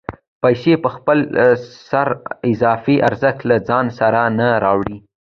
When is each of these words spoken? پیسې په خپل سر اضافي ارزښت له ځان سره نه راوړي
پیسې 0.41 0.73
په 0.83 0.89
خپل 0.95 1.17
سر 1.89 2.07
اضافي 2.51 2.95
ارزښت 3.07 3.39
له 3.49 3.57
ځان 3.69 3.85
سره 3.99 4.21
نه 4.39 4.49
راوړي 4.63 4.97